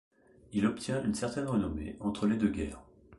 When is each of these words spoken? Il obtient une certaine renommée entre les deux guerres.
Il 0.51 0.65
obtient 0.65 1.03
une 1.03 1.13
certaine 1.13 1.45
renommée 1.45 1.95
entre 1.99 2.25
les 2.25 2.35
deux 2.35 2.49
guerres. 2.49 2.81